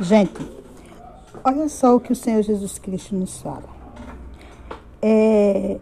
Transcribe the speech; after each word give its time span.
Gente, 0.00 0.46
olha 1.42 1.68
só 1.68 1.96
o 1.96 2.00
que 2.00 2.12
o 2.12 2.16
Senhor 2.16 2.42
Jesus 2.42 2.78
Cristo 2.78 3.14
nos 3.14 3.40
fala. 3.40 3.68
É, 5.00 5.78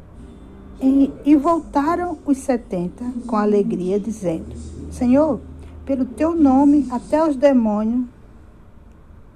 e, 0.80 1.12
e 1.24 1.36
voltaram 1.36 2.18
os 2.24 2.38
setenta 2.38 3.04
com 3.26 3.36
alegria, 3.36 3.98
dizendo: 3.98 4.54
Senhor, 4.90 5.40
pelo 5.84 6.04
teu 6.04 6.34
nome 6.34 6.86
até 6.90 7.26
os 7.26 7.36
demônios 7.36 8.06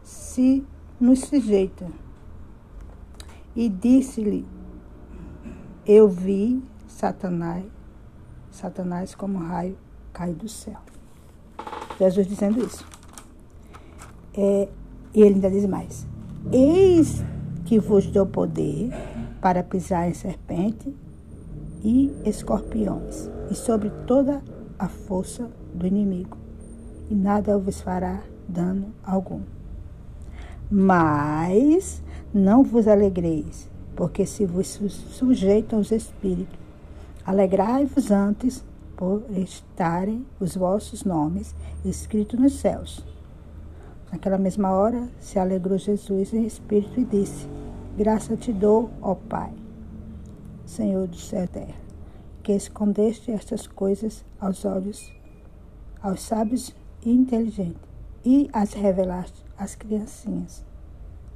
se 0.04 0.64
nos 1.00 1.20
sujeitam. 1.20 1.88
E 3.56 3.68
disse-lhe: 3.68 4.46
Eu 5.84 6.08
vi 6.08 6.62
Satanás, 6.86 7.64
Satanás 8.50 9.14
como 9.14 9.38
raio 9.38 9.76
cair 10.12 10.34
do 10.34 10.48
céu. 10.48 10.78
Jesus 11.98 12.28
dizendo 12.28 12.64
isso. 12.64 12.97
É, 14.40 14.68
e 15.12 15.20
ele 15.20 15.34
ainda 15.34 15.50
diz 15.50 15.66
mais: 15.66 16.06
Eis 16.52 17.24
que 17.64 17.80
vos 17.80 18.06
dou 18.06 18.24
poder 18.24 18.90
para 19.40 19.64
pisar 19.64 20.08
em 20.08 20.14
serpente 20.14 20.94
e 21.82 22.12
escorpiões, 22.24 23.28
e 23.50 23.54
sobre 23.56 23.90
toda 24.06 24.40
a 24.78 24.88
força 24.88 25.50
do 25.74 25.84
inimigo, 25.84 26.36
e 27.10 27.16
nada 27.16 27.58
vos 27.58 27.80
fará 27.80 28.22
dano 28.48 28.92
algum. 29.02 29.40
Mas 30.70 32.00
não 32.32 32.62
vos 32.62 32.86
alegreis, 32.86 33.68
porque 33.96 34.24
se 34.24 34.46
vos 34.46 34.68
sujeitam 34.68 35.80
os 35.80 35.90
espíritos, 35.90 36.56
alegrai-vos 37.26 38.12
antes 38.12 38.64
por 38.96 39.24
estarem 39.36 40.24
os 40.38 40.54
vossos 40.54 41.02
nomes 41.02 41.56
escritos 41.84 42.38
nos 42.38 42.60
céus. 42.60 43.04
Naquela 44.10 44.38
mesma 44.38 44.70
hora 44.70 45.08
se 45.20 45.38
alegrou 45.38 45.76
Jesus 45.76 46.32
em 46.32 46.44
espírito 46.44 46.98
e 46.98 47.04
disse: 47.04 47.46
Graça 47.96 48.36
te 48.36 48.52
dou, 48.52 48.90
ó 49.02 49.14
Pai, 49.14 49.52
Senhor 50.64 51.06
do 51.06 51.16
céu 51.16 51.44
e 51.44 51.48
terra, 51.48 51.74
que 52.42 52.52
escondeste 52.52 53.30
estas 53.30 53.66
coisas 53.66 54.24
aos 54.40 54.64
olhos, 54.64 55.12
aos 56.00 56.22
sábios 56.22 56.74
e 57.04 57.10
inteligentes, 57.10 57.82
e 58.24 58.48
as 58.52 58.72
revelaste 58.72 59.44
às 59.58 59.74
criancinhas. 59.74 60.64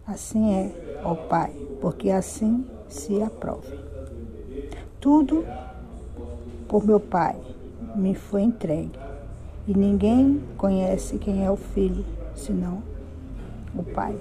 Assim 0.06 0.54
é, 0.54 1.00
ó 1.04 1.14
Pai, 1.14 1.52
porque 1.80 2.10
assim 2.10 2.66
se 2.88 3.22
aprove. 3.22 3.78
Tudo 5.00 5.44
por 6.68 6.86
meu 6.86 7.00
Pai 7.00 7.36
me 7.94 8.14
foi 8.14 8.42
entregue, 8.42 8.98
e 9.66 9.76
ninguém 9.76 10.40
conhece 10.56 11.18
quem 11.18 11.44
é 11.44 11.50
o 11.50 11.56
Filho, 11.56 12.04
senão 12.34 12.82
o 13.74 13.82
Pai. 13.82 14.14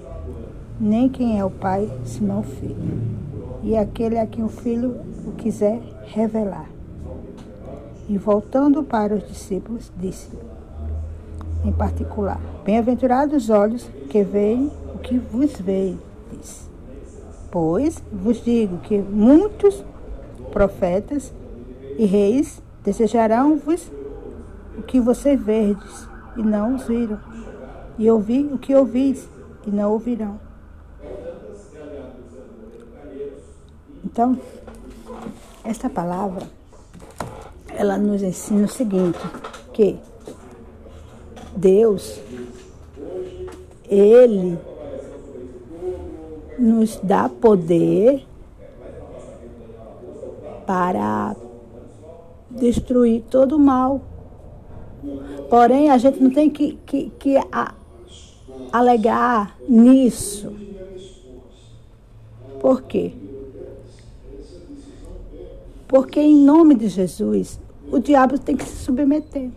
Nem 0.80 1.08
quem 1.08 1.38
é 1.38 1.44
o 1.44 1.50
Pai, 1.50 1.90
senão 2.04 2.40
o 2.40 2.44
Filho. 2.44 3.00
E 3.62 3.76
aquele 3.76 4.18
a 4.18 4.26
quem 4.26 4.44
o 4.44 4.48
Filho 4.48 5.00
o 5.26 5.32
quiser 5.32 5.80
revelar. 6.06 6.68
E 8.08 8.18
voltando 8.18 8.82
para 8.82 9.14
os 9.14 9.26
discípulos, 9.26 9.92
disse 9.96 10.30
em 11.64 11.72
particular: 11.72 12.40
Bem-aventurados 12.64 13.44
os 13.44 13.50
olhos 13.50 13.88
que 14.08 14.22
veem 14.22 14.70
o 14.94 14.98
que 14.98 15.18
vos 15.18 15.52
veem, 15.60 15.98
disse. 16.32 16.70
Pois 17.50 18.02
vos 18.12 18.42
digo 18.42 18.78
que 18.78 18.98
muitos 18.98 19.84
profetas 20.50 21.32
e 21.98 22.04
reis 22.04 22.62
desejarão-vos 22.82 23.90
o 24.76 24.82
que 24.82 25.00
vocês 25.00 25.40
verdes 25.40 26.08
e 26.36 26.42
não 26.42 26.76
os 26.76 26.84
viram, 26.84 27.18
e 27.98 28.10
ouvir 28.10 28.52
o 28.52 28.58
que 28.58 28.74
ouvis 28.74 29.28
e 29.66 29.70
não 29.70 29.92
ouvirão. 29.92 30.40
Então, 34.04 34.38
esta 35.64 35.88
palavra 35.88 36.46
ela 37.68 37.96
nos 37.96 38.22
ensina 38.22 38.64
o 38.64 38.68
seguinte, 38.68 39.18
que 39.72 39.98
Deus 41.56 42.20
ele 43.88 44.58
nos 46.58 46.98
dá 47.02 47.28
poder 47.28 48.26
para 50.66 51.34
destruir 52.50 53.22
todo 53.30 53.56
o 53.56 53.58
mal. 53.58 54.00
Porém, 55.48 55.90
a 55.90 55.98
gente 55.98 56.22
não 56.22 56.30
tem 56.30 56.48
que, 56.48 56.78
que, 56.86 57.12
que 57.18 57.36
a, 57.50 57.74
alegar 58.72 59.56
nisso. 59.68 60.52
Por 62.60 62.82
quê? 62.82 63.12
Porque 65.88 66.20
em 66.20 66.36
nome 66.36 66.74
de 66.74 66.88
Jesus, 66.88 67.60
o 67.90 67.98
diabo 67.98 68.38
tem 68.38 68.56
que 68.56 68.64
se 68.64 68.84
submeter. 68.84 69.50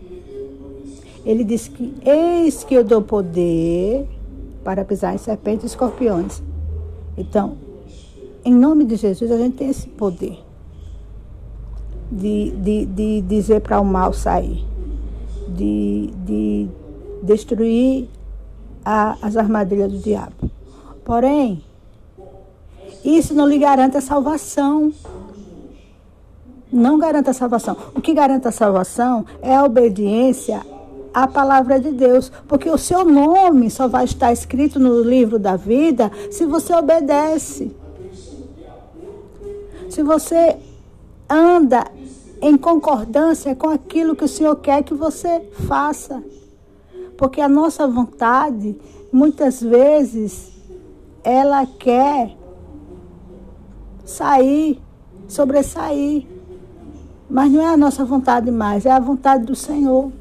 Ele 1.24 1.42
disse 1.42 1.70
que 1.70 1.94
eis 2.04 2.62
que 2.62 2.74
eu 2.74 2.84
dou 2.84 3.02
poder 3.02 4.06
para 4.62 4.84
pisar 4.84 5.14
em 5.14 5.18
serpentes 5.18 5.64
e 5.64 5.66
escorpiões. 5.68 6.42
Então, 7.16 7.56
em 8.44 8.54
nome 8.54 8.84
de 8.84 8.96
Jesus, 8.96 9.30
a 9.30 9.38
gente 9.38 9.56
tem 9.56 9.70
esse 9.70 9.88
poder 9.88 10.38
de, 12.10 12.50
de, 12.50 12.86
de 12.86 13.20
dizer 13.22 13.60
para 13.60 13.80
o 13.80 13.84
mal 13.84 14.12
sair, 14.12 14.64
de, 15.48 16.10
de 16.24 16.68
destruir 17.22 18.08
a, 18.84 19.16
as 19.20 19.36
armadilhas 19.36 19.92
do 19.92 19.98
diabo. 19.98 20.50
Porém, 21.04 21.62
isso 23.04 23.34
não 23.34 23.46
lhe 23.46 23.58
garante 23.58 23.96
a 23.96 24.00
salvação. 24.00 24.92
Não 26.72 26.98
garante 26.98 27.30
a 27.30 27.32
salvação. 27.32 27.76
O 27.94 28.00
que 28.00 28.12
garante 28.12 28.48
a 28.48 28.52
salvação 28.52 29.24
é 29.40 29.54
a 29.54 29.64
obediência 29.64 30.60
à 31.14 31.26
palavra 31.26 31.78
de 31.78 31.92
Deus. 31.92 32.30
Porque 32.48 32.68
o 32.68 32.76
seu 32.76 33.04
nome 33.04 33.70
só 33.70 33.86
vai 33.86 34.04
estar 34.04 34.32
escrito 34.32 34.80
no 34.80 35.00
livro 35.02 35.38
da 35.38 35.56
vida 35.56 36.10
se 36.30 36.44
você 36.44 36.74
obedece. 36.74 37.74
Se 39.88 40.02
você 40.02 40.56
anda 41.30 41.84
em 42.40 42.56
concordância 42.56 43.54
com 43.54 43.68
aquilo 43.68 44.14
que 44.14 44.24
o 44.24 44.28
Senhor 44.28 44.56
quer 44.56 44.82
que 44.82 44.94
você 44.94 45.40
faça. 45.66 46.22
Porque 47.16 47.40
a 47.40 47.48
nossa 47.48 47.86
vontade, 47.88 48.78
muitas 49.12 49.60
vezes, 49.60 50.52
ela 51.24 51.66
quer 51.66 52.36
sair, 54.04 54.80
sobressair. 55.26 56.26
Mas 57.28 57.50
não 57.50 57.60
é 57.60 57.66
a 57.66 57.76
nossa 57.76 58.04
vontade 58.04 58.50
mais, 58.50 58.86
é 58.86 58.90
a 58.90 59.00
vontade 59.00 59.44
do 59.44 59.54
Senhor. 59.54 60.12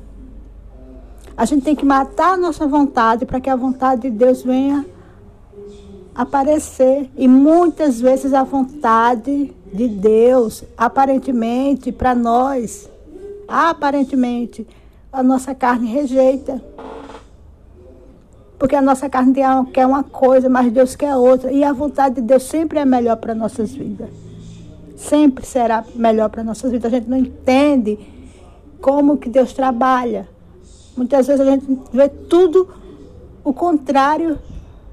A 1.38 1.44
gente 1.46 1.64
tem 1.64 1.75
que 1.75 1.86
matar 1.86 2.34
a 2.34 2.38
nossa 2.38 2.66
vontade 2.66 3.25
para 3.25 3.42
que 3.42 3.50
a 3.50 3.56
vontade 3.56 4.04
de 4.04 4.09
Deus 4.09 4.42
venha 4.42 4.86
aparecer. 6.16 7.12
E 7.18 7.28
muitas 7.28 8.00
vezes 8.00 8.34
a 8.34 8.44
vontade 8.44 9.54
de 9.75 9.88
Deus, 9.88 10.63
aparentemente, 10.78 11.91
para 11.91 12.16
nós, 12.16 12.90
aparentemente, 13.47 14.66
a 15.12 15.22
nossa 15.22 15.53
carne 15.53 15.88
rejeita. 15.88 16.62
Porque 18.58 18.75
a 18.75 18.81
nossa 18.81 19.09
carne 19.09 19.34
quer 19.74 19.86
uma 19.86 20.03
coisa, 20.03 20.50
mas 20.50 20.72
Deus 20.72 20.96
quer 20.96 21.16
outra. 21.16 21.52
E 21.52 21.63
a 21.63 21.74
vontade 21.74 22.16
de 22.16 22.22
Deus 22.22 22.44
sempre 22.44 22.80
é 22.80 22.86
melhor 22.86 23.18
para 23.18 23.36
nossas 23.36 23.74
vidas. 23.74 24.09
Sempre 24.96 25.46
será 25.46 25.84
melhor 25.94 26.30
para 26.30 26.44
nossas 26.44 26.72
vidas. 26.72 26.92
A 26.92 26.96
gente 26.96 27.09
não 27.09 27.18
entende 27.18 28.00
como 28.81 29.18
que 29.18 29.30
Deus 29.30 29.52
trabalha. 29.52 30.28
Muitas 30.96 31.28
vezes 31.28 31.46
a 31.46 31.52
gente 31.52 31.66
vê 31.92 32.07
tudo 32.07 32.69
o 33.44 33.53
contrário 33.53 34.39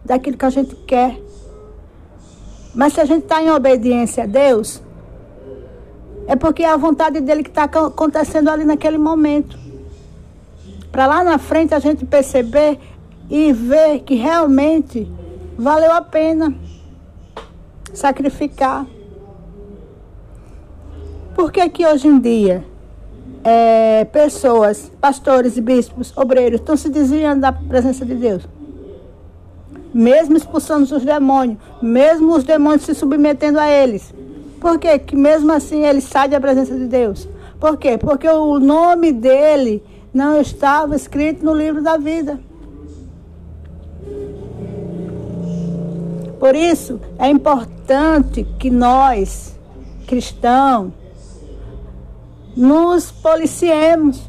daquilo 0.05 0.37
que 0.37 0.45
a 0.45 0.51
gente 0.51 0.75
quer. 0.75 1.21
Mas 2.75 2.95
se 2.95 3.01
a 3.01 3.05
gente 3.05 3.25
está 3.25 3.43
em 3.43 3.51
obediência 3.51 4.25
a 4.25 4.27
Deus, 4.27 4.83
é 6.27 6.37
porque 6.37 6.63
é 6.63 6.71
a 6.71 6.77
vontade 6.77 7.21
dele 7.21 7.43
que 7.43 7.51
está 7.51 7.65
acontecendo 7.65 8.49
ali 8.49 8.65
naquele 8.65 8.99
momento. 8.99 9.59
Para 10.91 11.07
lá 11.07 11.25
na 11.25 11.39
frente 11.39 11.75
a 11.75 11.79
gente 11.79 12.05
perceber 12.05 12.79
e 13.29 13.53
ver 13.53 14.01
que 14.01 14.15
realmente 14.15 15.11
valeu 15.59 15.93
a 15.93 16.03
pena 16.03 16.55
sacrificar. 17.93 18.87
Por 21.35 21.51
que 21.51 21.69
que 21.71 21.87
hoje 21.87 22.09
em 22.09 22.19
dia 22.19 22.65
é, 23.45 24.05
pessoas, 24.05 24.91
pastores 25.01 25.59
bispos, 25.59 26.13
obreiros, 26.17 26.61
estão 26.61 26.77
se 26.77 26.89
desviando 26.89 27.41
da 27.41 27.53
presença 27.53 28.05
de 28.05 28.15
Deus? 28.15 28.47
Mesmo 29.93 30.37
expulsando 30.37 30.85
os 30.95 31.05
demônios, 31.05 31.59
mesmo 31.81 32.35
os 32.35 32.45
demônios 32.45 32.83
se 32.83 32.95
submetendo 32.95 33.59
a 33.59 33.69
eles. 33.69 34.13
Por 34.61 34.79
quê? 34.79 34.99
Que 34.99 35.17
mesmo 35.17 35.53
assim 35.53 35.85
ele 35.85 36.01
sai 36.01 36.29
da 36.29 36.41
presença 36.41 36.77
de 36.77 36.87
Deus. 36.87 37.29
Por 37.59 37.77
quê? 37.77 37.99
Porque 37.99 38.29
o 38.29 38.59
nome 38.59 39.13
dele 39.13 39.83
não 40.13 40.41
estava 40.41 40.95
escrito 40.95 41.45
no 41.45 41.55
livro 41.55 41.83
da 41.83 41.97
vida. 41.97 42.39
Por 46.39 46.57
isso, 46.57 47.01
é 47.19 47.29
importante 47.29 48.45
que 48.59 48.69
nós, 48.69 49.57
cristãos, 50.07 50.93
nos 52.57 53.13
policiemos. 53.13 54.21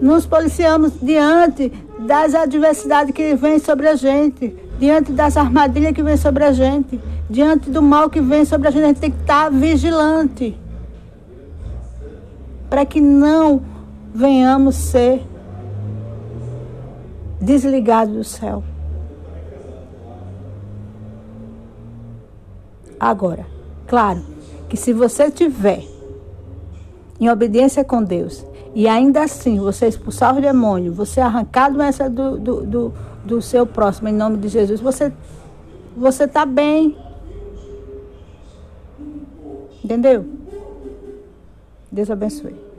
Nos 0.00 0.26
policiamos 0.26 0.92
diante 1.00 1.72
das 2.06 2.34
adversidades 2.34 3.14
que 3.14 3.34
vêm 3.34 3.58
sobre 3.58 3.88
a 3.88 3.94
gente, 3.94 4.54
diante 4.78 5.12
das 5.12 5.36
armadilhas 5.36 5.92
que 5.92 6.02
vêm 6.02 6.16
sobre 6.16 6.44
a 6.44 6.52
gente, 6.52 7.00
diante 7.28 7.70
do 7.70 7.82
mal 7.82 8.08
que 8.08 8.20
vem 8.20 8.44
sobre 8.44 8.68
a 8.68 8.70
gente. 8.70 8.82
A 8.82 8.86
gente 8.88 9.00
tem 9.00 9.10
que 9.10 9.20
estar 9.20 9.50
vigilante 9.50 10.58
para 12.68 12.86
que 12.86 13.00
não 13.00 13.62
venhamos 14.14 14.76
ser 14.76 15.22
desligados 17.40 18.14
do 18.14 18.24
céu. 18.24 18.62
Agora, 22.98 23.46
claro 23.86 24.20
que 24.68 24.76
se 24.76 24.92
você 24.92 25.30
tiver 25.30 25.84
em 27.18 27.28
obediência 27.28 27.82
com 27.84 28.02
Deus 28.02 28.44
e 28.74 28.86
ainda 28.86 29.24
assim 29.24 29.58
você 29.58 29.86
expulsar 29.86 30.36
o 30.36 30.40
demônio, 30.40 30.92
você 30.92 31.20
arrancar 31.20 31.66
a 31.66 31.70
doença 31.70 32.08
do, 32.08 32.38
do, 32.38 32.66
do, 32.66 32.94
do 33.24 33.42
seu 33.42 33.66
próximo 33.66 34.08
em 34.08 34.14
nome 34.14 34.38
de 34.38 34.48
Jesus, 34.48 34.80
você 34.80 35.12
você 35.96 36.24
está 36.24 36.46
bem. 36.46 36.96
Entendeu? 39.84 40.24
Deus 41.90 42.10
abençoe. 42.10 42.69